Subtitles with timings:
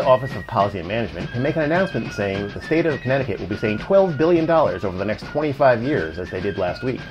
[0.00, 3.38] The Office of Policy and Management can make an announcement saying the state of Connecticut
[3.38, 7.02] will be saving $12 billion over the next 25 years, as they did last week.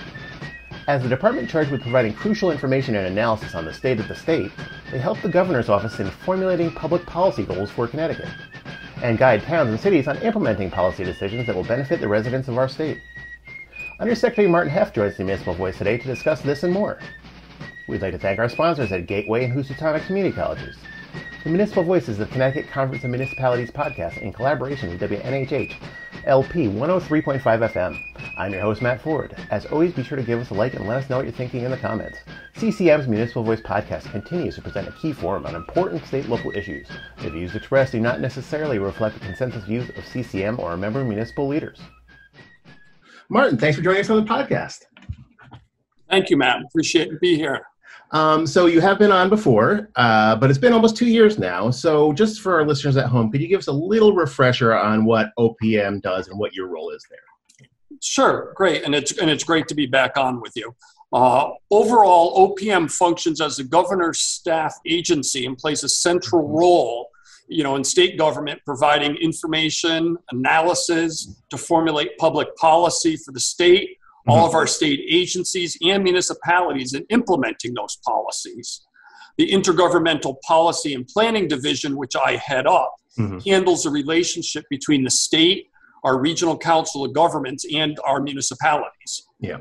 [0.87, 4.15] As the department charged with providing crucial information and analysis on the state of the
[4.15, 4.51] state,
[4.89, 8.27] they help the governor's office in formulating public policy goals for Connecticut
[9.03, 12.57] and guide towns and cities on implementing policy decisions that will benefit the residents of
[12.57, 12.99] our state.
[13.99, 16.97] Undersecretary Martin Heft joins the Municipal Voice today to discuss this and more.
[17.87, 20.75] We'd like to thank our sponsors at Gateway and Housatonic Community Colleges.
[21.41, 25.73] The Municipal Voice is the Connecticut Conference of Municipalities podcast in collaboration with WNHH,
[26.25, 27.97] LP 103.5 FM.
[28.37, 29.33] I'm your host, Matt Ford.
[29.49, 31.31] As always, be sure to give us a like and let us know what you're
[31.31, 32.17] thinking in the comments.
[32.57, 36.89] CCM's Municipal Voice podcast continues to present a key forum on important state local issues.
[37.21, 41.05] The views expressed do not necessarily reflect the consensus views of CCM or our member
[41.05, 41.79] municipal leaders.
[43.29, 44.79] Martin, thanks for joining us on the podcast.
[46.09, 46.63] Thank you, Matt.
[46.65, 47.61] Appreciate to be here.
[48.11, 51.69] Um, so you have been on before, uh, but it's been almost two years now.
[51.69, 55.05] So just for our listeners at home, could you give us a little refresher on
[55.05, 57.19] what OPM does and what your role is there?
[58.01, 60.73] Sure, great, and it's and it's great to be back on with you.
[61.11, 66.57] Uh, overall, OPM functions as the governor's staff agency and plays a central mm-hmm.
[66.57, 67.09] role,
[67.47, 73.98] you know, in state government, providing information, analysis to formulate public policy for the state
[74.27, 78.81] all of our state agencies and municipalities in implementing those policies.
[79.37, 83.39] The Intergovernmental Policy and Planning Division, which I head up, mm-hmm.
[83.49, 85.67] handles the relationship between the state,
[86.03, 89.27] our regional council of governments, and our municipalities.
[89.39, 89.59] Yeah.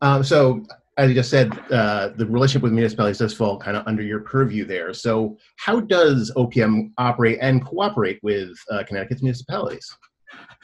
[0.00, 0.64] Um, so,
[0.98, 4.20] as you just said, uh, the relationship with municipalities does fall kind of under your
[4.20, 4.92] purview there.
[4.92, 9.96] So, how does OPM operate and cooperate with uh, Connecticut's municipalities?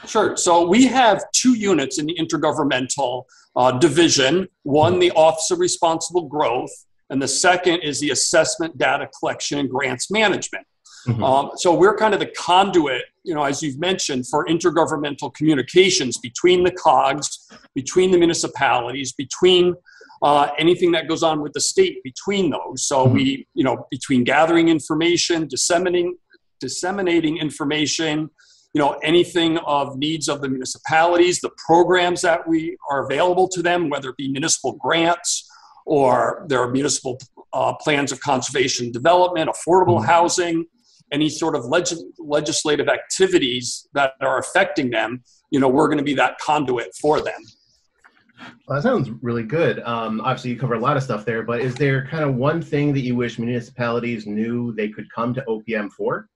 [0.07, 0.37] Sure.
[0.37, 3.25] So we have two units in the intergovernmental
[3.57, 6.71] uh, division one, the Office of Responsible Growth,
[7.11, 10.67] and the second is the Assessment Data Collection and Grants Management.
[11.07, 11.25] Mm-hmm.
[11.25, 16.19] Um, so we're kind of the conduit, you know, as you've mentioned, for intergovernmental communications
[16.19, 19.75] between the COGS, between the municipalities, between
[20.23, 22.87] uh, anything that goes on with the state, between those.
[22.87, 23.15] So mm-hmm.
[23.15, 26.17] we, you know, between gathering information, disseminating,
[26.61, 28.31] disseminating information,
[28.75, 33.63] you know anything of needs of the municipalities the programs that we are available to
[33.63, 35.49] them whether it be municipal grants
[35.87, 37.19] or there are municipal
[37.53, 40.11] uh, plans of conservation development affordable mm-hmm.
[40.11, 40.67] housing
[41.11, 41.87] any sort of leg-
[42.19, 47.21] legislative activities that are affecting them you know we're going to be that conduit for
[47.21, 47.41] them
[48.67, 49.81] well, that sounds really good.
[49.81, 52.63] Um, obviously, you cover a lot of stuff there, but is there kind of one
[52.63, 56.29] thing that you wish municipalities knew they could come to OPM for?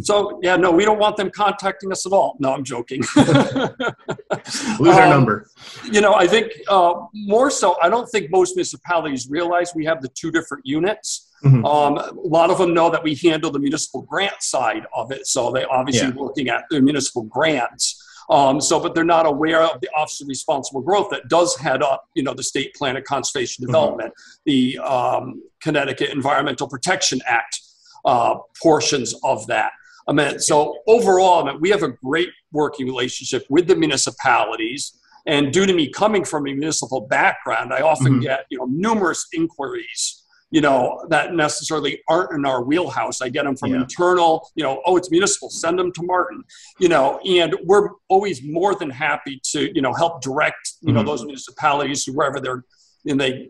[0.00, 2.36] So yeah, no, we don't want them contacting us at all.
[2.38, 3.02] No, I'm joking.
[3.16, 5.48] Lose our um, number.
[5.90, 7.76] You know, I think uh, more so.
[7.82, 11.32] I don't think most municipalities realize we have the two different units.
[11.44, 11.64] Mm-hmm.
[11.64, 15.26] Um, a lot of them know that we handle the municipal grant side of it,
[15.26, 16.14] so they obviously yeah.
[16.16, 18.02] looking at the municipal grants.
[18.28, 21.82] Um, so, but they're not aware of the Office of Responsible Growth that does head
[21.82, 23.72] up, you know, the State Plan of Conservation mm-hmm.
[23.72, 24.40] Development, mm-hmm.
[24.44, 27.60] the um, Connecticut Environmental Protection Act
[28.04, 29.72] uh, portions of that.
[30.08, 34.92] I mean, so overall, I mean, we have a great working relationship with the municipalities.
[35.26, 38.22] And due to me coming from a municipal background, I often mm-hmm.
[38.22, 43.44] get you know numerous inquiries you know that necessarily aren't in our wheelhouse i get
[43.44, 43.80] them from yeah.
[43.80, 46.42] internal you know oh it's municipal send them to martin
[46.78, 50.98] you know and we're always more than happy to you know help direct you mm-hmm.
[50.98, 52.64] know those municipalities to wherever they're
[53.08, 53.48] and they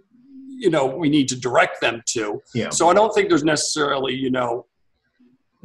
[0.49, 2.71] you know we need to direct them to yeah.
[2.71, 4.65] so i don't think there's necessarily you know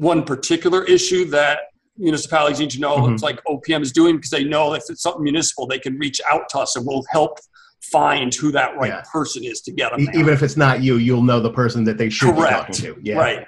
[0.01, 1.59] one particular issue that
[1.95, 3.13] municipalities need to know mm-hmm.
[3.13, 6.19] it's like OPM is doing because they know if it's something municipal, they can reach
[6.29, 7.37] out to us and we'll help
[7.83, 9.03] find who that right yeah.
[9.11, 10.01] person is to get them.
[10.15, 12.67] Even if it's not you, you'll know the person that they should Correct.
[12.67, 13.01] be talking to.
[13.03, 13.17] Yeah.
[13.17, 13.47] Right.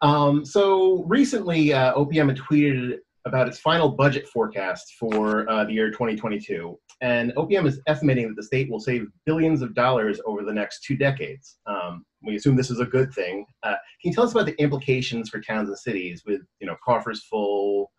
[0.00, 5.72] Um, so recently, uh, OPM had tweeted about its final budget forecast for uh, the
[5.72, 6.78] year 2022.
[7.00, 10.82] And OPM is estimating that the state will save billions of dollars over the next
[10.84, 11.56] two decades.
[11.66, 13.46] Um, we assume this is a good thing.
[13.62, 16.76] Uh, can you tell us about the implications for towns and cities with you know
[16.84, 17.90] coffers full,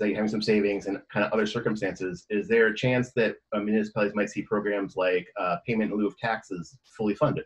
[0.00, 2.24] like having some savings and kind of other circumstances?
[2.30, 6.06] Is there a chance that uh, municipalities might see programs like uh, payment in lieu
[6.06, 7.44] of taxes fully funded?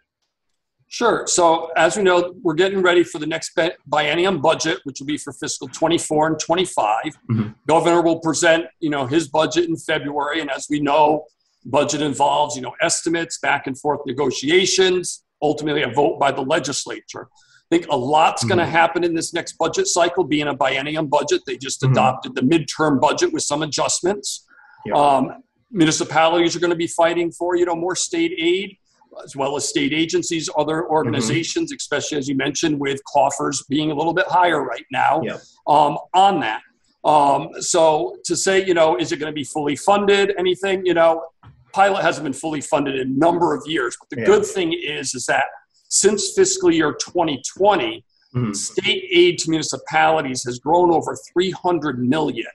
[0.93, 1.25] Sure.
[1.29, 3.57] So as we know, we're getting ready for the next
[3.89, 7.05] biennium budget, which will be for fiscal 24 and 25.
[7.05, 7.49] Mm-hmm.
[7.69, 11.27] Governor will present, you know, his budget in February, and as we know,
[11.65, 17.29] budget involves, you know, estimates, back and forth negotiations, ultimately a vote by the legislature.
[17.31, 18.49] I think a lot's mm-hmm.
[18.49, 21.43] going to happen in this next budget cycle, being a biennium budget.
[21.47, 21.93] They just mm-hmm.
[21.93, 24.45] adopted the midterm budget with some adjustments.
[24.93, 28.77] Um, municipalities are going to be fighting for, you know, more state aid.
[29.25, 31.77] As well as state agencies, other organizations, mm-hmm.
[31.77, 35.41] especially as you mentioned, with coffers being a little bit higher right now yep.
[35.67, 36.63] um, on that.
[37.05, 40.35] Um, so to say, you know, is it going to be fully funded?
[40.39, 41.25] Anything, you know,
[41.73, 43.97] pilot hasn't been fully funded in a number of years.
[43.99, 44.27] But the yeah.
[44.27, 45.45] good thing is, is that
[45.89, 48.05] since fiscal year 2020,
[48.35, 48.53] mm-hmm.
[48.53, 52.47] state aid to municipalities has grown over 300 million.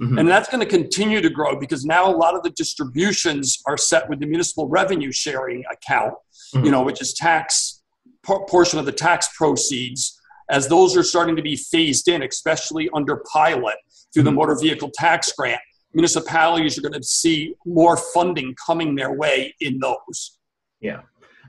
[0.00, 0.18] Mm-hmm.
[0.18, 3.76] And that's going to continue to grow because now a lot of the distributions are
[3.76, 6.14] set with the municipal revenue sharing account,
[6.54, 6.64] mm-hmm.
[6.64, 7.82] you know, which is tax
[8.22, 10.14] portion of the tax proceeds.
[10.50, 13.76] As those are starting to be phased in, especially under pilot
[14.14, 14.38] through the mm-hmm.
[14.38, 15.60] motor vehicle tax grant,
[15.92, 20.38] municipalities are going to see more funding coming their way in those.
[20.80, 21.02] Yeah.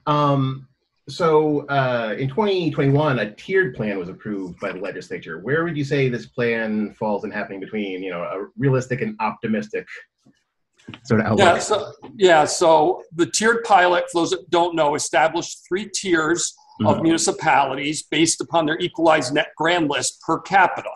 [0.07, 0.67] Um,
[1.09, 5.39] so uh, in 2021, a tiered plan was approved by the legislature.
[5.39, 9.15] Where would you say this plan falls in happening between, you know, a realistic and
[9.19, 9.87] optimistic
[11.03, 11.39] sort of outlook?
[11.45, 16.53] Yeah, so, yeah, so the tiered pilot, for those that don't know, established three tiers
[16.81, 16.87] mm-hmm.
[16.87, 20.91] of municipalities based upon their equalized net grand list per capita.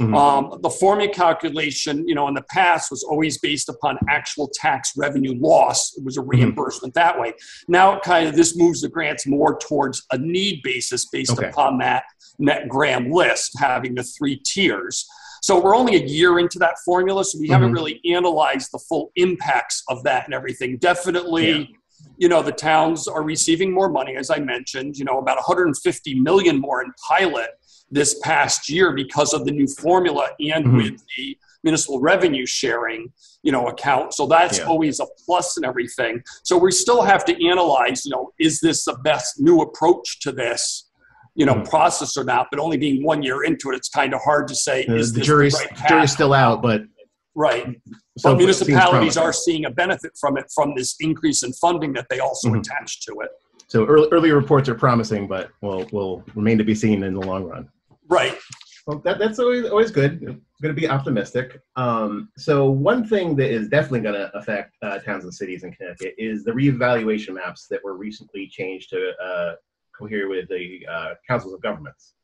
[0.00, 0.14] Mm-hmm.
[0.14, 4.92] Um, the formula calculation, you know, in the past was always based upon actual tax
[4.96, 5.96] revenue loss.
[5.96, 6.30] It was a mm-hmm.
[6.30, 7.06] reimbursement mm-hmm.
[7.06, 7.34] that way.
[7.68, 11.48] Now, kind of this moves the grants more towards a need basis based okay.
[11.48, 12.04] upon that
[12.38, 15.06] net grand list, having the three tiers.
[15.42, 17.52] So we're only a year into that formula, so we mm-hmm.
[17.52, 20.78] haven't really analyzed the full impacts of that and everything.
[20.78, 21.50] Definitely.
[21.50, 21.64] Yeah
[22.16, 26.20] you know the towns are receiving more money as i mentioned you know about 150
[26.20, 27.50] million more in pilot
[27.90, 30.76] this past year because of the new formula and mm-hmm.
[30.76, 33.10] with the municipal revenue sharing
[33.42, 34.64] you know account so that's yeah.
[34.64, 38.84] always a plus and everything so we still have to analyze you know is this
[38.84, 40.90] the best new approach to this
[41.34, 41.68] you know mm-hmm.
[41.68, 44.54] process or not but only being one year into it it's kind of hard to
[44.54, 46.82] say uh, is the jury's, right jury's still out but
[47.34, 47.80] right
[48.18, 52.06] so but municipalities are seeing a benefit from it from this increase in funding that
[52.10, 52.60] they also mm-hmm.
[52.60, 53.30] attach to it
[53.66, 57.20] so early, early reports are promising but will will remain to be seen in the
[57.20, 57.68] long run
[58.08, 58.36] Right.
[58.86, 60.20] Well, that, that's always always good.
[60.20, 61.60] Going to be optimistic.
[61.76, 65.72] Um, so one thing that is definitely going to affect uh, towns and cities in
[65.72, 69.52] Connecticut is the reevaluation maps that were recently changed to uh,
[69.98, 72.14] cohere with the uh, councils of governments.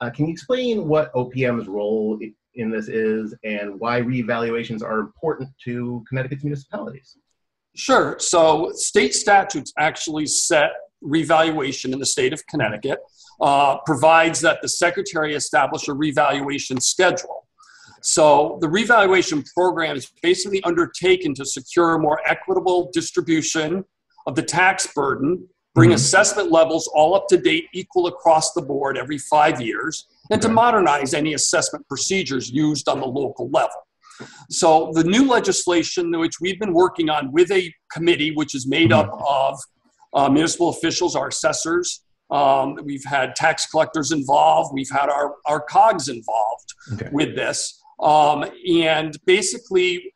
[0.00, 2.18] Uh, can you explain what OPM's role
[2.58, 7.16] in this is and why reevaluations are important to Connecticut's municipalities?
[7.74, 8.16] Sure.
[8.18, 10.70] So state statutes actually set
[11.00, 12.98] revaluation in the state of Connecticut
[13.40, 17.46] uh, provides that the secretary establish a revaluation schedule.
[18.02, 23.84] So the revaluation program is basically undertaken to secure a more equitable distribution
[24.26, 25.96] of the tax burden, bring mm-hmm.
[25.96, 30.48] assessment levels all up to date, equal across the board every five years, and to
[30.48, 33.76] modernize any assessment procedures used on the local level.
[34.50, 38.90] So the new legislation, which we've been working on with a committee, which is made
[38.90, 39.12] mm-hmm.
[39.12, 39.60] up of
[40.12, 44.72] uh, municipal officials, our assessors, um, we've had tax collectors involved.
[44.74, 47.08] We've had our, our COGS involved okay.
[47.12, 47.80] with this.
[48.00, 50.12] Um, and basically,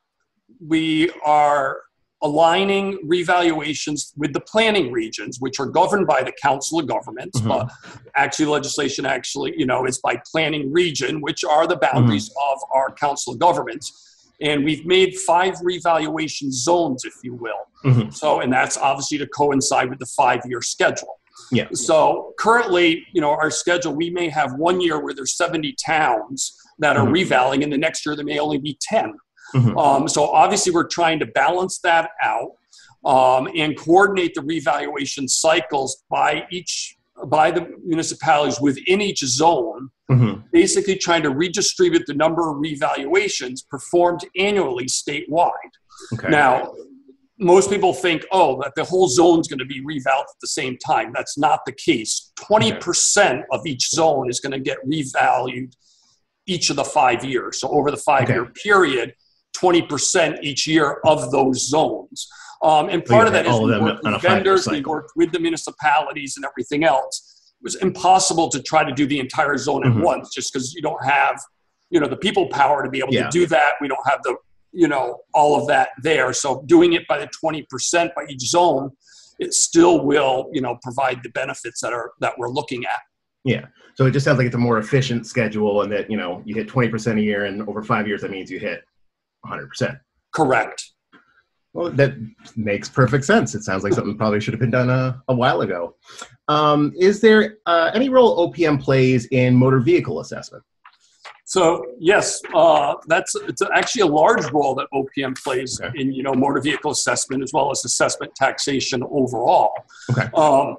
[0.64, 1.78] we are
[2.22, 7.40] aligning revaluations with the planning regions, which are governed by the Council of Governments.
[7.40, 7.48] Mm-hmm.
[7.48, 7.72] But
[8.16, 12.52] actually, legislation actually, you know, is by planning region, which are the boundaries mm-hmm.
[12.52, 14.08] of our Council of Governments.
[14.40, 17.66] And we've made five revaluation zones, if you will.
[17.84, 18.10] Mm-hmm.
[18.10, 21.18] So, and that's obviously to coincide with the five year schedule.
[21.50, 21.68] Yeah.
[21.72, 26.56] So currently, you know, our schedule, we may have one year where there's 70 towns
[26.78, 27.12] that are mm-hmm.
[27.12, 29.14] revaling, and the next year there may only be 10.
[29.54, 29.76] Mm-hmm.
[29.76, 32.52] Um, so obviously, we're trying to balance that out
[33.04, 40.40] um, and coordinate the revaluation cycles by each by the municipalities within each zone, mm-hmm.
[40.50, 45.50] basically trying to redistribute the number of revaluations performed annually statewide.
[46.14, 46.28] Okay.
[46.28, 46.72] Now,
[47.38, 50.48] most people think, oh, that the whole zone is going to be revalued at the
[50.48, 51.12] same time.
[51.14, 52.32] That's not the case.
[52.38, 55.74] 20% of each zone is going to get revalued
[56.46, 57.60] each of the five years.
[57.60, 59.14] So over the five year period,
[59.62, 62.28] 20% each year of those zones.
[62.62, 66.34] Um, and part of that is we worked with vendors, we worked with the municipalities
[66.36, 67.52] and everything else.
[67.60, 69.98] It was impossible to try to do the entire zone mm-hmm.
[69.98, 71.40] at once just because you don't have
[71.92, 73.24] you know the people power to be able yeah.
[73.24, 74.34] to do that we don't have the
[74.72, 78.90] you know all of that there so doing it by the 20% by each zone
[79.38, 83.00] it still will you know provide the benefits that are that we're looking at
[83.44, 86.42] yeah so it just sounds like it's a more efficient schedule and that you know
[86.44, 88.82] you hit 20% a year and over five years that means you hit
[89.46, 89.98] 100%
[90.32, 90.90] correct
[91.72, 92.14] well that
[92.56, 95.60] makes perfect sense it sounds like something probably should have been done a, a while
[95.62, 95.94] ago
[96.48, 100.62] um, is there uh, any role opm plays in motor vehicle assessment
[101.44, 105.92] So yes, uh, that's it's actually a large role that OPM plays Okay.
[106.00, 109.72] in you know motor vehicle assessment as well as assessment taxation overall.
[110.10, 110.28] Okay.
[110.34, 110.76] Um,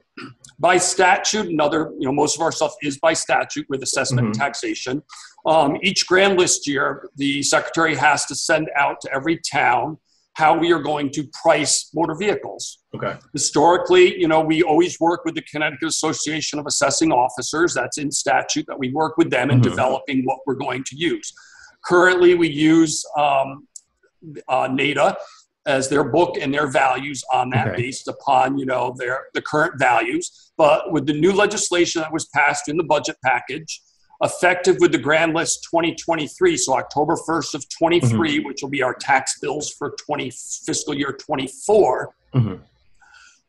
[0.63, 4.33] by statute, another you know most of our stuff is by statute with assessment and
[4.35, 4.39] Mhm.
[4.45, 5.03] taxation.
[5.45, 9.97] Um, each grand list year, the secretary has to send out to every town
[10.35, 13.13] how we are going to price motor vehicles Okay.
[13.33, 17.73] historically, you know, we always work with the Connecticut Association of Assessing Officers.
[17.75, 19.63] That's in statute that we work with them in Mhm.
[19.63, 21.27] developing what we're going to use.
[21.85, 23.67] Currently, we use um,
[24.47, 25.17] uh, NADA
[25.65, 27.81] as their book and their values on that Okay.
[27.83, 30.42] based upon you know their the current values.
[30.57, 33.81] But with the new legislation that was passed in the budget package,
[34.21, 38.93] effective with the grand list 2023 so october 1st of 23 which will be our
[38.93, 40.31] tax bills for 20
[40.65, 42.61] fiscal year 24 Mhm.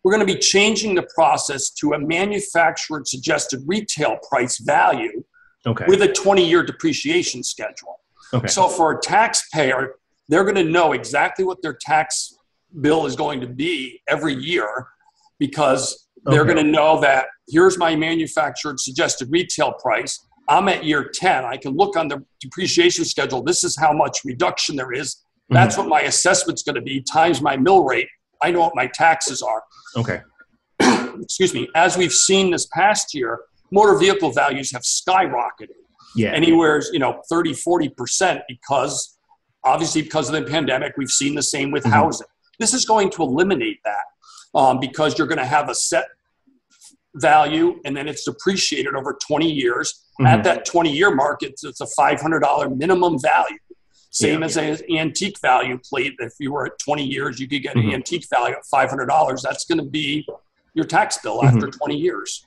[0.03, 5.23] we're going to be changing the process to a manufacturer suggested retail price value
[5.67, 5.85] Okay.
[5.87, 8.01] with a 20 year depreciation schedule.
[8.33, 8.49] okay.
[8.49, 9.95] So for a taxpayer,
[10.29, 12.35] they're going to know exactly what their tax
[12.81, 14.89] bill is going to be every year
[15.39, 16.54] because they're Okay.
[16.54, 20.26] going to know that here's my manufactured suggested retail price.
[20.49, 21.45] I'm at year 10.
[21.45, 23.43] I can look on the depreciation schedule.
[23.43, 25.14] This is how much reduction there is.
[25.16, 25.54] Mm-hmm.
[25.54, 28.09] That's what my assessment's going to be times my mill rate.
[28.43, 29.62] I know what my taxes are
[29.97, 30.21] okay.
[31.21, 33.40] excuse me, as we've seen this past year,
[33.71, 35.69] motor vehicle values have skyrocketed
[36.16, 36.33] Yeah.
[36.33, 39.16] anywhere, you know, 30, 40% because
[39.64, 41.90] obviously because of the pandemic, we've seen the same with Mhm.
[41.93, 42.26] housing.
[42.59, 44.04] This is going to eliminate that
[44.55, 46.07] um, because you're going to have a set
[47.17, 50.05] value and then it's depreciated over 20 years.
[50.21, 50.27] Mhm.
[50.29, 53.59] At that 20 year mark, it's, it's a $500 minimum value.
[54.11, 54.47] Same Yeah.
[54.47, 56.15] as an antique value plate.
[56.19, 57.95] If you were at 20 years, you could get an Mhm.
[57.95, 59.43] antique value at $500.
[59.43, 60.27] That's going to be
[60.75, 61.57] your tax bill Mm-hmm.
[61.57, 62.45] after 20 years.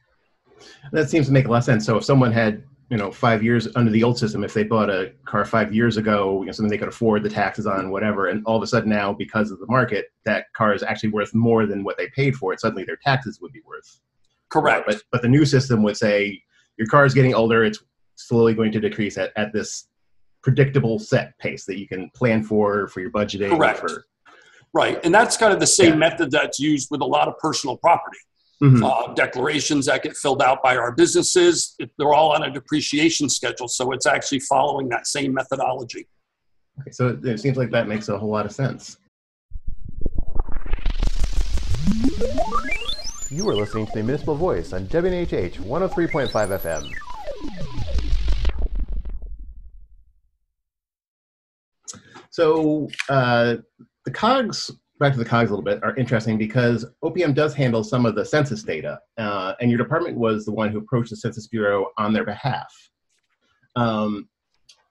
[0.92, 1.86] That seems to make a lot of sense.
[1.86, 4.90] So if someone had, you know, five years under the old system, if they bought
[4.90, 8.28] a car five years ago, you know, something they could afford the taxes on, whatever,
[8.28, 11.34] and all of a sudden now, because of the market, that car is actually worth
[11.36, 12.62] more than what they paid for it.
[12.62, 14.00] Suddenly, their taxes would be worth.
[14.54, 14.64] more.
[14.64, 14.86] Correct.
[14.88, 16.42] But but the new system would say
[16.78, 17.66] your car is getting older.
[17.66, 17.84] It's
[18.16, 19.90] slowly going to decrease at, at this
[20.42, 23.50] predictable set pace that you can plan for for your budgeting.
[23.50, 23.80] Correct.
[23.80, 24.06] For,
[24.74, 25.00] Right.
[25.04, 25.96] And that's kind of the same Yeah.
[25.96, 28.20] method that's used with a lot of personal property.
[28.62, 28.82] Mhm.
[28.84, 33.30] Uh, declarations that get filled out by our businesses, it- they're all on a depreciation
[33.30, 33.68] schedule.
[33.68, 36.08] So it's actually following that same methodology.
[36.82, 38.98] Okay, so it, it seems like that makes a whole lot of sense.
[43.30, 46.90] You are listening to the Municipal Voice on WNHH 103.5 FM.
[52.30, 53.56] So uh,
[54.06, 57.84] the cogs, back to the cogs a little bit, are interesting because OPM does handle
[57.84, 61.16] some of the census data, uh, and your department was the one who approached the
[61.16, 62.72] Census Bureau on their behalf.
[63.76, 64.28] Um,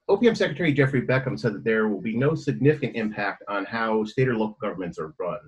[0.08, 4.28] OPM Secretary Jeffrey Beckham said that there will be no significant impact on how state
[4.28, 5.40] or local governments are run,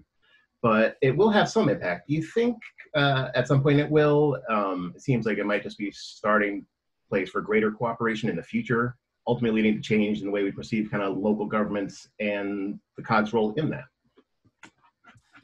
[0.62, 2.08] but it will have some impact.
[2.08, 2.56] Do you think
[2.96, 4.38] uh, at some point it will?
[4.50, 6.66] Um, it seems like it might just be starting
[7.08, 8.96] place for greater cooperation in the future
[9.28, 13.02] ultimately leading to change in the way we perceive kind of local governments and the
[13.02, 13.84] COG's role in that.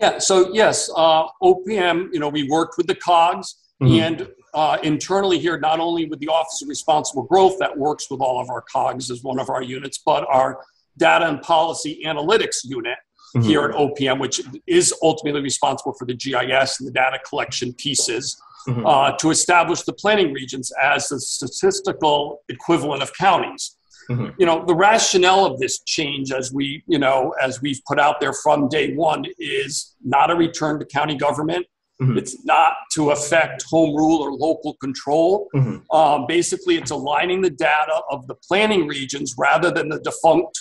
[0.01, 0.19] Yeah.
[0.19, 4.01] So, yes, uh, OPM, you know, we worked with the COGS Mhm.
[4.01, 8.21] and uh, internally here, not only with the Office of Responsible Growth that works with
[8.21, 10.61] all of our COGS as one of our units, but our
[10.97, 12.97] data and policy analytics unit
[13.35, 13.45] Mhm.
[13.45, 18.41] here at OPM, which is ultimately responsible for the GIS and the data collection pieces,
[18.69, 18.87] Mhm.
[18.87, 23.77] uh, to establish the planning regions as the statistical equivalent of counties.
[24.11, 24.35] Mhm.
[24.39, 28.21] You know, the rationale of this change, as we, you know, as we've put out
[28.21, 31.67] there from day one, is not a return to county government.
[32.03, 32.19] Mhm.
[32.19, 35.49] It's not to affect home rule or local control.
[35.55, 35.83] Mhm.
[35.93, 40.59] Um, basically, it's aligning the data of the planning regions rather than the defunct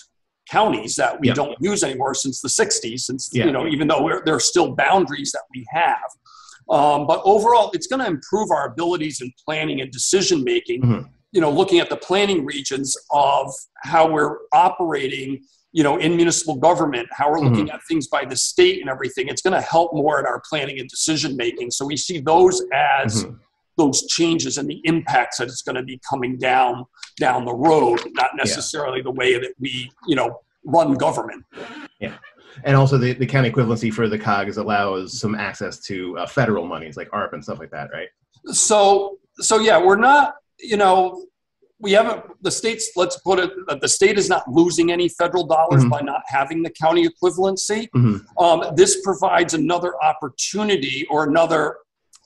[0.50, 1.34] counties that we Yeah.
[1.34, 3.46] don't use anymore since the 60s, since, Yeah.
[3.46, 5.98] you know, even though we're, there are still boundaries that we have.
[6.70, 10.82] Um, but overall, it's going to improve our abilities in planning and decision making.
[10.82, 11.10] Mhm.
[11.34, 13.52] You know, looking at the planning regions of
[13.84, 18.36] how we're operating, you know, in municipal government, how we're looking at things by the
[18.36, 19.28] state and everything.
[19.28, 21.72] It's going to help more in our planning and decision making.
[21.72, 23.40] So we see those as Mhm.
[23.78, 26.86] those changes and the impacts that it's going to be coming down
[27.20, 31.44] down the road, not necessarily the way that we, you know, run government.
[32.00, 32.14] Yeah.
[32.64, 36.68] And also the, the county equivalency for the COGS allows some access to uh, federal
[36.68, 38.10] monies like ARP and stuff like that, right?
[38.52, 41.26] so so yeah we're not you know
[41.80, 45.84] we haven't the states let's put it the state is not losing any federal dollars
[45.84, 45.90] Mhm.
[45.90, 48.26] by not having the county equivalency Mhm.
[48.40, 51.78] um, this provides another opportunity or another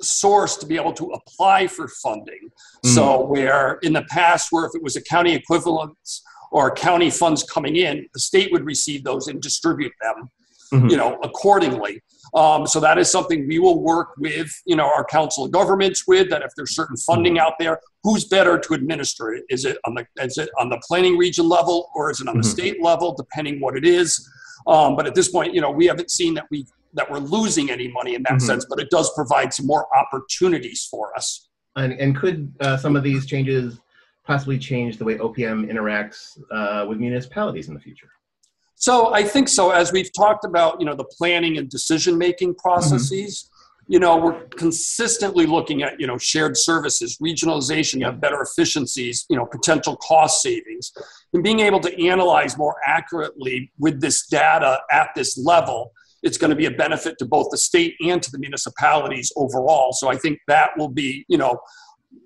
[0.02, 2.52] source to be able to apply for funding.
[2.86, 2.96] Mm.
[2.96, 7.44] So, where in the past, where if it was a county equivalence or county funds
[7.44, 10.30] coming in, the state would receive those and distribute them,
[10.74, 10.88] mm-hmm.
[10.90, 12.02] you know, accordingly.
[12.34, 16.06] Um, so that is something we will work with, you know, our council of governments
[16.08, 16.30] with.
[16.30, 17.48] That if there's certain funding mm-hmm.
[17.48, 19.44] out there, who's better to administer it?
[19.50, 22.34] Is it on the is it on the planning region level or is it on
[22.34, 22.42] mm-hmm.
[22.42, 23.14] the state level?
[23.14, 24.28] Depending what it is.
[24.66, 27.70] Um, but at this point, you know, we haven't seen that we that we're losing
[27.70, 28.46] any money in that mm-hmm.
[28.46, 31.48] sense, but it does provide some more opportunities for us.
[31.76, 33.80] And, and could uh, some of these changes
[34.26, 38.10] possibly change the way OPM interacts uh, with municipalities in the future?
[38.80, 39.72] So I think so.
[39.72, 43.44] As we've talked about, you know, the planning and decision making processes.
[43.44, 43.54] Mm-hmm.
[43.90, 49.38] You know, we're consistently looking at you know shared services, regionalization, have better efficiencies, you
[49.38, 50.92] know, potential cost savings,
[51.34, 55.94] and being able to analyze more accurately with this data at this level
[56.24, 59.94] it's going to be a benefit to both the state and to the municipalities overall.
[59.94, 61.60] So I think that will be, you know,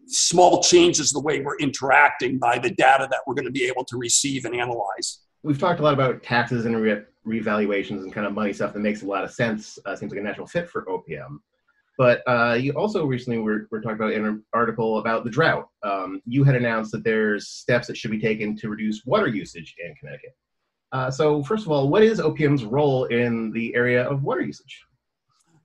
[0.08, 3.86] small changes the way we're interacting by the data that we're going to be able
[3.86, 5.20] to receive and analyze.
[5.44, 8.80] We've talked a lot about taxes and re- revaluations and kind of money stuff that
[8.80, 9.80] makes a lot of sense.
[9.86, 11.40] Uh, seems like a natural fit for OPM.
[11.98, 15.68] But uh, you also recently were, were talking about an article about the drought.
[15.84, 19.76] Um, you had announced that there's steps that should be taken to reduce water usage
[19.84, 20.36] in Connecticut.
[20.92, 24.84] Uh, so, first of all, what is OPM's role in the area of water usage?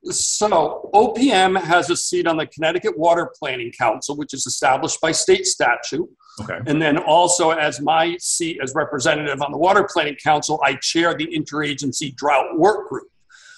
[0.04, 5.12] So, OPM has a seat on the Connecticut Water Planning Council, which is established by
[5.12, 6.08] state statute.
[6.40, 6.58] Okay.
[6.66, 11.14] And then also, as my seat as representative on the Water Planning Council, I chair
[11.14, 13.08] the Interagency Drought Work Group.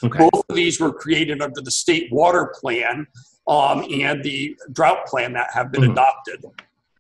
[0.05, 0.19] Okay.
[0.19, 3.07] Both of these were created under the state water plan
[3.49, 5.93] um, and the drought plan that have been mm-hmm.
[5.93, 6.45] adopted.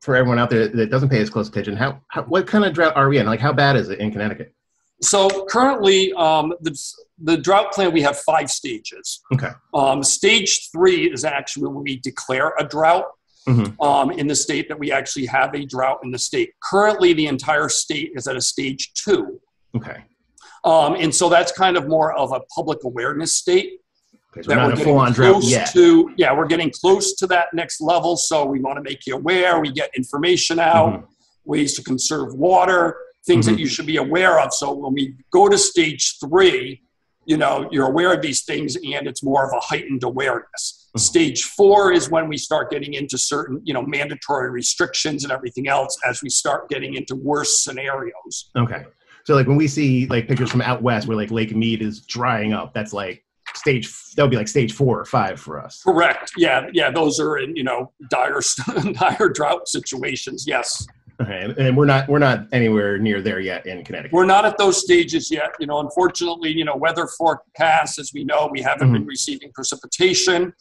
[0.01, 2.73] For everyone out there that doesn't pay as close attention, how, how what kind of
[2.73, 3.27] drought are we in?
[3.27, 4.53] Like, how bad is it in Connecticut?
[5.01, 6.77] So currently, um, the,
[7.23, 9.21] the drought plan, we have five stages.
[9.33, 9.51] Okay.
[9.73, 13.05] Um, stage three is actually when we declare a drought
[13.47, 13.81] mm-hmm.
[13.81, 16.51] um, in the state that we actually have a drought in the state.
[16.63, 19.41] Currently, the entire state is at a stage two.
[19.77, 20.05] Okay.
[20.65, 23.81] Um, and so that's kind of more of a public awareness state.
[24.33, 25.73] Okay, so that we're, getting close drought yet.
[25.73, 29.15] to yeah we're getting close to that next level so we want to make you
[29.15, 31.05] aware we get information out mm-hmm.
[31.47, 32.95] ways to conserve water
[33.29, 33.55] things mm-hmm.
[33.55, 34.53] that you should be aware of.
[34.53, 36.83] So when we go to stage three,
[37.27, 40.78] you know, you're aware of these things and it's more of a heightened awareness.
[40.89, 41.01] Mm-hmm.
[41.01, 45.69] Stage four is when we start getting into certain, you know, mandatory restrictions and everything
[45.69, 48.51] else as we start getting into worse scenarios.
[48.57, 48.85] Okay.
[49.25, 52.01] So like when we see like pictures from out west where like Lake Mead is
[52.01, 53.25] drying up, that's like
[53.55, 55.83] stage that would be like stage four or five for us.
[55.83, 56.33] Correct.
[56.37, 56.91] Yeah, yeah.
[56.91, 58.41] Those are in you know dire
[58.93, 60.45] dire drought situations.
[60.47, 60.87] Yes.
[61.21, 64.13] Okay, and we're not we're not anywhere near there yet in Connecticut.
[64.13, 65.51] We're not at those stages yet.
[65.59, 68.99] You know, unfortunately, you know, weather forecasts, as we know, we haven't mm-hmm.
[68.99, 70.53] been receiving precipitation.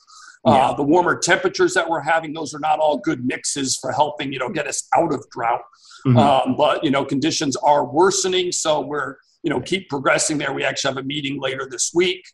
[0.46, 0.74] Uh, yeah.
[0.76, 4.40] The warmer temperatures that we're having, those are not all good mixes for helping, you
[4.40, 5.62] know, get us out of drought.
[6.06, 6.18] Mm-hmm.
[6.18, 10.54] Um, but you know, conditions are worsening, so we're you know keep progressing there.
[10.54, 12.26] We actually have a meeting later this week,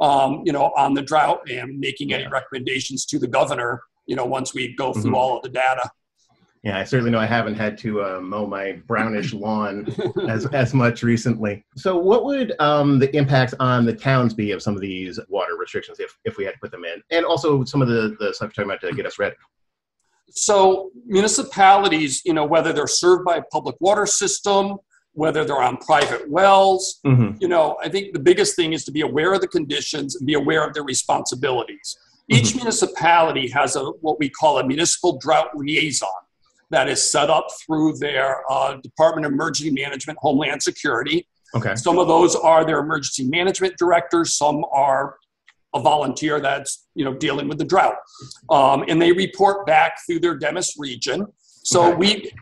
[0.00, 3.82] um, you know, on the drought and making any recommendations to the governor.
[4.06, 5.14] You know, once we go through mm-hmm.
[5.14, 5.90] all of the data.
[6.62, 9.86] Yeah, I certainly know I haven't had to uh, mow my brownish lawn
[10.28, 11.64] as, as much recently.
[11.76, 15.56] So, what would um, the impacts on the towns be of some of these water
[15.56, 17.02] restrictions if, if we had to put them in?
[17.10, 19.34] And also some of the, the stuff you're talking about to get us ready.
[20.30, 24.76] So, municipalities, you know, whether they're served by a public water system,
[25.14, 27.36] whether they're on private wells, mm-hmm.
[27.40, 30.26] you know, I think the biggest thing is to be aware of the conditions and
[30.26, 31.98] be aware of their responsibilities.
[32.28, 32.58] Each mm-hmm.
[32.58, 36.08] municipality has a what we call a municipal drought liaison
[36.72, 41.28] that is set up through their uh, Department of Emergency Management, Homeland Security.
[41.54, 41.74] Okay.
[41.76, 44.34] Some of those are their emergency management directors.
[44.34, 45.16] Some are
[45.74, 47.96] a volunteer that's you know dealing with the drought,
[48.50, 51.26] um, and they report back through their DEMHS region.
[51.64, 51.96] So okay.
[51.96, 52.32] we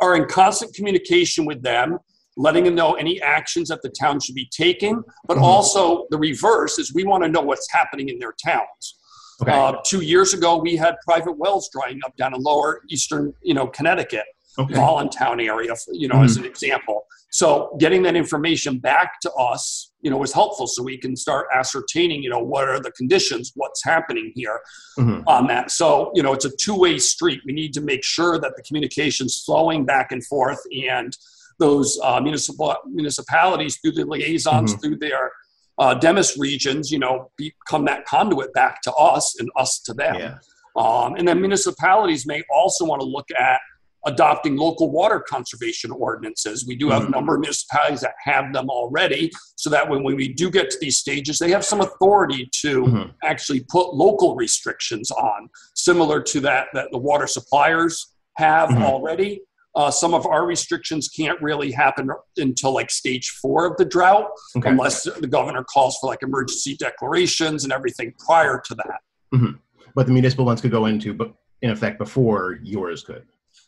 [0.00, 1.98] are in constant communication with them,
[2.36, 5.02] letting them know any actions that the town should be taking.
[5.26, 5.44] But mm-hmm.
[5.44, 8.99] also the reverse is we want to know what's happening in their towns.
[9.42, 9.52] Okay.
[9.52, 13.54] Uh, two years ago, we had private wells drying up down in lower eastern, you
[13.54, 14.24] know, Connecticut,
[14.58, 14.74] okay.
[14.74, 16.24] Voluntown area, you know, mm-hmm.
[16.24, 17.06] as an example.
[17.32, 21.46] So getting that information back to us, you know, was helpful so we can start
[21.54, 24.60] ascertaining, you know, what are the conditions, what's happening here
[24.98, 25.22] mm-hmm.
[25.28, 25.70] on that.
[25.70, 27.40] So, you know, it's a two-way street.
[27.46, 31.16] We need to make sure that the communication's flowing back and forth and
[31.60, 34.80] those uh, municipal municipalities through the liaisons, mm-hmm.
[34.80, 35.30] through their
[35.80, 40.14] uh, DEMHS regions, you know, become that conduit back to us and us to them.
[40.14, 40.38] Yeah.
[40.76, 43.60] Um, and then municipalities may also want to look at
[44.06, 46.66] adopting local water conservation ordinances.
[46.66, 47.12] We do have mm-hmm.
[47.12, 50.70] a number of municipalities that have them already, so that when, when we do get
[50.70, 53.10] to these stages, they have some authority to mm-hmm.
[53.24, 58.82] actually put local restrictions on, similar to that that the water suppliers have mm-hmm.
[58.82, 59.42] already.
[59.76, 64.26] Uh, some of our restrictions can't really happen until like stage four of the drought,
[64.56, 64.68] okay.
[64.68, 69.00] unless the governor calls for like emergency declarations and everything prior to that.
[69.32, 69.52] Mm-hmm.
[69.94, 73.24] But the municipal ones could go into, but in effect, before yours could.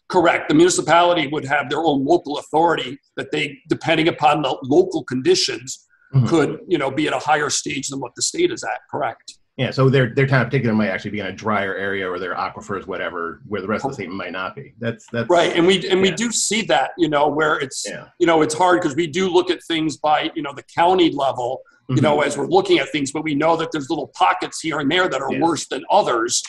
[0.08, 0.48] Correct.
[0.48, 5.86] The municipality would have their own local authority that they, depending upon the local conditions,
[6.14, 6.26] mm-hmm.
[6.26, 8.80] could you know be at a higher stage than what the state is at.
[8.90, 9.38] Correct.
[9.58, 12.34] Yeah, so their their town particular might actually be in a drier area or their
[12.34, 14.72] aquifers, whatever, where the rest of the state might not be.
[14.78, 16.10] That's that's right, and we and yeah.
[16.10, 18.08] we do see that, you know, where it's yeah.
[18.18, 21.10] you know it's hard because we do look at things by you know the county
[21.10, 22.02] level, you mm-hmm.
[22.02, 24.90] know, as we're looking at things, but we know that there's little pockets here and
[24.90, 25.40] there that are yeah.
[25.40, 26.42] worse than others,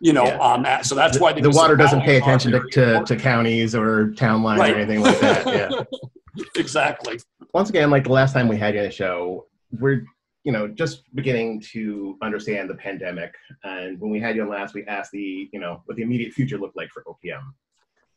[0.00, 0.84] you know, on that.
[0.84, 4.42] So that's why the, the water doesn't pay attention to, to, to, counties or town
[4.42, 4.74] lines right.
[4.74, 5.46] or anything like that.
[5.46, 7.18] Yeah, exactly.
[7.54, 9.46] Once again, like the last time we had you on the show,
[9.80, 10.04] we're
[10.44, 13.34] you know, just beginning to understand the pandemic.
[13.64, 16.32] And when we had you on last, we asked the, you know, what the immediate
[16.32, 17.42] future looked like for OPM.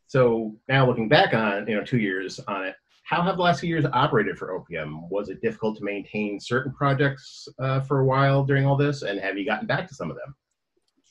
[0.07, 3.59] So now looking back on, you know, two years on it, how have the last
[3.59, 5.07] few years operated for OPM?
[5.09, 9.03] Was it difficult to maintain certain projects uh, for a while during all this?
[9.03, 10.35] And have you gotten back to some of them?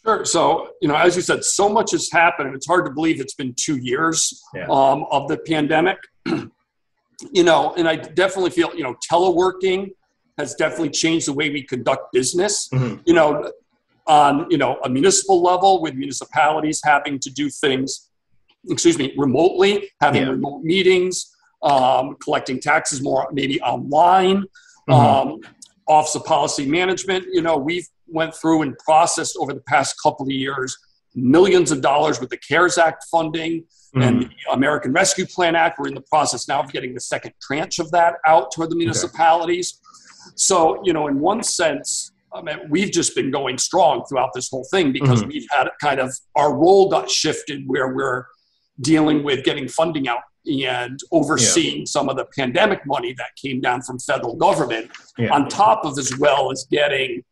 [0.04, 0.24] Sure.
[0.24, 3.20] So, you know, as you said, so much has happened, and it's hard to believe
[3.20, 4.66] it's been two years yeah.
[4.68, 5.96] um, of the pandemic.
[6.26, 9.92] you know, and I definitely feel, you know, teleworking
[10.38, 12.68] has definitely changed the way we conduct business.
[12.68, 13.02] Mm-hmm.
[13.06, 13.52] You know,
[14.06, 18.10] on you know a municipal level with municipalities having to do things,
[18.68, 20.30] excuse me, remotely, having yeah.
[20.30, 24.44] remote meetings, um, collecting taxes more maybe online.
[24.88, 24.92] Mm-hmm.
[24.92, 25.40] Um,
[25.86, 30.24] Office of Policy Management, you know, we've went through and processed over the past couple
[30.24, 30.78] of years
[31.14, 34.02] millions of dollars with the CARES Act funding mm-hmm.
[34.02, 35.78] and the American Rescue Plan Act.
[35.78, 38.76] We're in the process now of getting the second tranche of that out toward the
[38.76, 39.80] municipalities.
[39.80, 39.90] Okay.
[40.34, 44.50] So, you know, in one sense, I mean, we've just been going strong throughout this
[44.50, 45.28] whole thing because mm-hmm.
[45.28, 48.26] we've had kind of our role got shifted where we're
[48.80, 51.84] dealing with getting funding out and overseeing yeah.
[51.86, 55.32] some of the pandemic money that came down from federal government yeah.
[55.32, 57.22] on top of as well as getting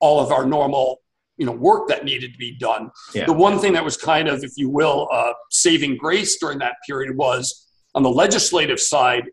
[0.00, 1.00] all of our normal
[1.36, 3.26] you know work that needed to be done yeah.
[3.26, 6.76] the one thing that was kind of if you will uh, saving grace during that
[6.86, 9.24] period was on the legislative side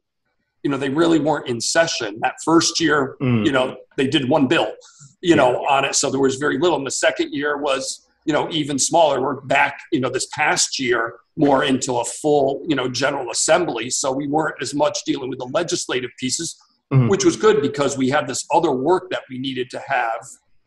[0.64, 2.20] you know, they really weren't in session.
[2.22, 3.46] That first year, mm.
[3.46, 4.74] you know, they did one bill,
[5.22, 5.96] you know, on it.
[5.96, 6.78] So there was very little.
[6.78, 9.22] And the second year was, you know, even smaller.
[9.22, 13.90] We're back, you know, this past year more into a full, you know, general assembly.
[13.90, 16.56] So we weren't as much dealing with the legislative pieces,
[16.92, 17.10] mm-hmm.
[17.10, 20.26] which was good because we had this other work that we needed to have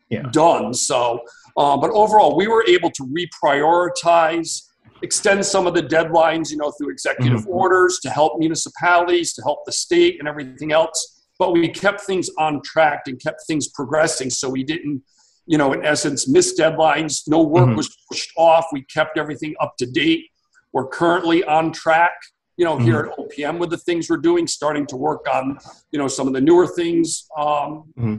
[0.09, 0.23] yeah.
[0.31, 0.73] done.
[0.73, 1.21] So,
[1.55, 4.66] uh, but overall, we were able to reprioritize
[5.01, 7.51] extend some of the deadlines, you know, through executive mm-hmm.
[7.51, 11.25] orders to help municipalities, to help the state and everything else.
[11.39, 14.29] But we kept things on track and kept things progressing.
[14.29, 15.03] So we didn't,
[15.45, 17.23] you know, in essence, miss deadlines.
[17.27, 17.75] No work mm-hmm.
[17.75, 18.65] was pushed off.
[18.71, 20.25] We kept everything up to date.
[20.73, 22.13] We're currently on track,
[22.57, 23.21] you know, here mm-hmm.
[23.21, 25.59] at OPM with the things we're doing, starting to work on,
[25.91, 27.27] you know, some of the newer things.
[27.37, 28.15] Um, mm-hmm.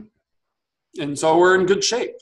[1.01, 2.15] and so we're in good shape.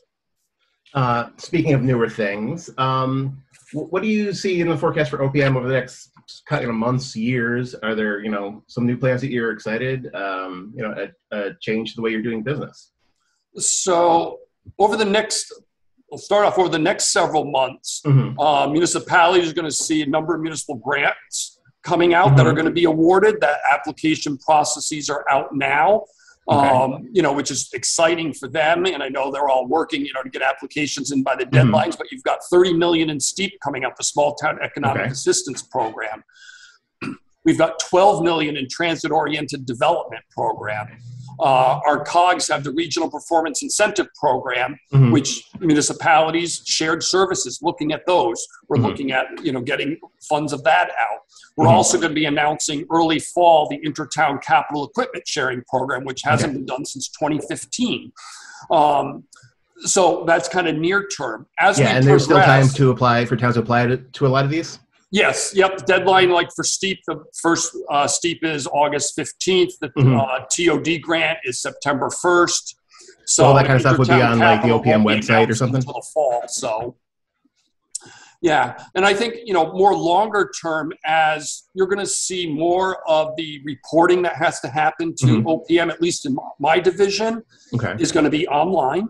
[0.94, 3.44] Uh, speaking of newer things, um,
[3.74, 6.12] what do you see in the forecast for OPM over the next
[6.52, 7.76] you know, months, years?
[7.76, 10.14] Are there you know some new plans that you're excited?
[10.16, 12.92] Um, you know, a, a change the way you're doing business.
[13.58, 14.40] So
[14.80, 15.52] over the next,
[16.10, 18.02] we'll start off over the next several months.
[18.06, 18.40] Mm-hmm.
[18.40, 22.38] Uh, municipalities are going to see a number of municipal grants coming out mm-hmm.
[22.38, 23.42] that are going to be awarded.
[23.42, 26.06] That application processes are out now.
[26.50, 26.68] Okay.
[26.68, 28.86] Um, you know, which is exciting for them.
[28.86, 31.56] And I know they're all working, you know, to get applications in by the mm-hmm.
[31.56, 31.90] deadlines.
[31.90, 31.98] Mm-hmm.
[31.98, 35.12] But you've got 30 million in STEEP coming up, the Small Town Economic okay.
[35.12, 36.24] Assistance Program.
[37.48, 40.90] We've got 12 million in Transit Oriented Development Program.
[41.40, 45.12] Uh, our COGS have the Regional Performance Incentive Program, mm-hmm.
[45.12, 47.60] which municipalities shared services.
[47.62, 48.86] Looking at those, we're mm-hmm.
[48.88, 51.20] looking at you know getting funds of that out.
[51.56, 51.76] We're mm-hmm.
[51.76, 56.50] also going to be announcing early fall the Intertown Capital Equipment Sharing Program, which hasn't
[56.50, 56.58] okay.
[56.58, 58.12] been done since 2015.
[58.72, 59.24] Um,
[59.86, 61.46] so that's kind of near term.
[61.60, 64.28] As yeah, and there's still time to apply for towns to apply to, to a
[64.28, 64.80] lot of these.
[65.10, 65.86] Yes, yep.
[65.86, 69.74] Deadline like for STEEP, the first uh, STEEP is August 15th.
[69.80, 70.18] The mm-hmm.
[70.18, 72.76] uh, TOD grant is September 1st.
[73.26, 75.78] So all that kind of stuff would be on like the OPM website or something.
[75.78, 76.44] Until the fall.
[76.48, 76.96] So
[78.42, 83.08] yeah, and I think you know more longer term as you're going to see more
[83.10, 85.48] of the reporting that has to happen to mm-hmm.
[85.48, 87.44] OPM, at least in my division,
[87.74, 87.96] okay.
[88.00, 89.10] is going to be online.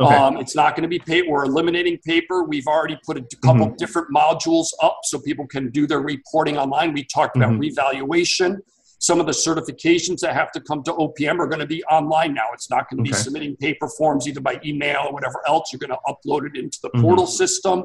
[0.00, 0.14] Okay.
[0.14, 1.28] Um, it's not going to be paper.
[1.28, 2.44] We're eliminating paper.
[2.44, 3.76] We've already put a couple mm-hmm.
[3.76, 6.92] different modules up so people can do their reporting online.
[6.92, 7.60] We talked about mm-hmm.
[7.60, 8.62] revaluation.
[9.00, 12.32] Some of the certifications that have to come to OPM are going to be online
[12.34, 12.46] now.
[12.52, 13.16] It's not going to okay.
[13.16, 15.72] be submitting paper forms either by email or whatever else.
[15.72, 17.02] You're going to upload it into the mm-hmm.
[17.02, 17.84] portal system.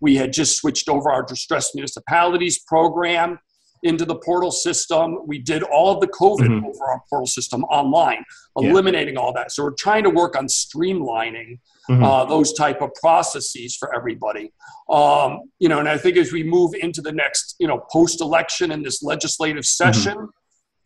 [0.00, 3.38] We had just switched over our distressed municipalities program
[3.84, 5.18] into the portal system.
[5.26, 6.66] We did all of the COVID mm-hmm.
[6.66, 8.24] over our portal system online,
[8.56, 9.20] eliminating yeah.
[9.20, 9.52] all that.
[9.52, 12.02] So we're trying to work on streamlining mm-hmm.
[12.02, 14.52] uh, those type of processes for everybody.
[14.88, 18.72] Um, you know, and I think as we move into the next, you know, post-election
[18.72, 19.92] in this legislative mm-hmm.
[19.92, 20.14] session.
[20.14, 20.30] Mm-hmm.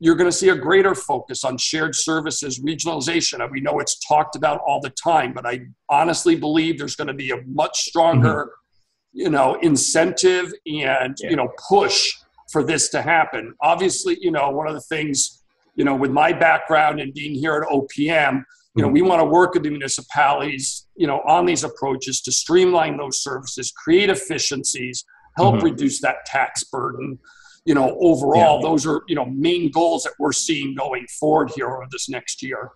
[0.01, 3.43] You're going to see a greater focus on shared services regionalization.
[3.43, 7.09] And we know it's talked about all the time, but I honestly believe there's going
[7.09, 9.21] to be a much stronger, mm-hmm.
[9.23, 11.31] you know, incentive and yeah.
[11.31, 12.13] you know push
[12.51, 13.55] for this to happen.
[13.61, 15.43] Obviously, you know, one of the things,
[15.75, 19.25] you know, with my background and being here at OPM, you know, we want to
[19.25, 25.05] work with the municipalities, you know, on these approaches to streamline those services, create efficiencies,
[25.37, 25.65] help mm-hmm.
[25.65, 27.19] reduce that tax burden.
[27.65, 28.69] You know, overall, yeah.
[28.69, 32.41] those are, you know, main goals that we're seeing going forward here over this next
[32.41, 32.71] year.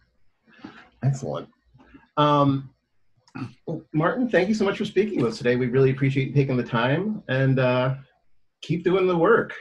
[1.04, 1.48] Excellent.
[2.16, 2.70] Um,
[3.92, 5.56] Martin, thank you so much for speaking with us today.
[5.56, 7.94] We really appreciate you taking the time and uh,
[8.62, 9.54] keep doing the work.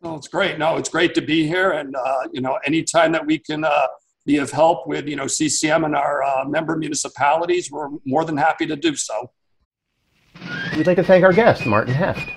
[0.00, 0.58] Well, it's great.
[0.58, 1.72] No, it's great to be here.
[1.72, 3.86] And, uh, you know, anytime that we can uh,
[4.24, 8.36] be of help with, you know, CCM and our uh, member municipalities, we're more than
[8.36, 9.30] happy to do so.
[10.76, 12.30] We'd like to thank our guest, Martin Heft.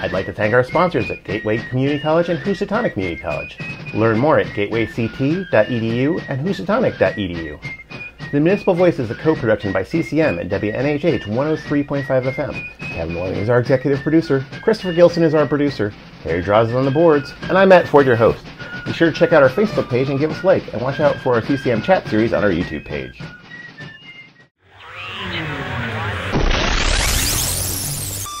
[0.00, 3.56] I'd like to thank our sponsors at Gateway Community College and Housatonic Community College.
[3.94, 7.85] Learn more at gatewayct.edu and housatonic.edu.
[8.32, 12.78] The Municipal Voice is a co-production by CCM and WNHH 103.5 FM.
[12.80, 14.44] Kevin Williams is our executive producer.
[14.64, 15.90] Christopher Gilson is our producer.
[16.24, 17.32] Harry Draws is on the boards.
[17.42, 18.44] And I'm Matt Ford, your host.
[18.84, 20.72] Be sure to check out our Facebook page and give us a like.
[20.72, 23.22] And watch out for our CCM chat series on our YouTube page.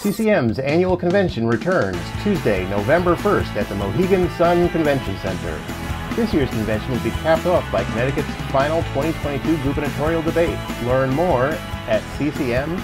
[0.02, 5.95] CCM's annual convention returns Tuesday, November 1st at the Mohegan Sun Convention Center.
[6.16, 10.58] This year's convention will be capped off by Connecticut's final 2022 gubernatorial debate.
[10.84, 11.48] Learn more
[11.88, 12.76] at ccm-ct.org.